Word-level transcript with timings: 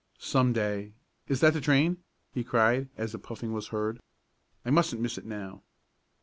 Some 0.17 0.51
day 0.51 0.93
is 1.27 1.41
that 1.41 1.53
the 1.53 1.61
train?" 1.61 1.97
he 2.33 2.43
cried, 2.43 2.89
as 2.97 3.13
a 3.13 3.19
puffing 3.19 3.53
was 3.53 3.67
heard. 3.67 4.01
"I 4.65 4.71
mustn't 4.71 4.99
miss 4.99 5.19
it 5.19 5.25
now." 5.27 5.61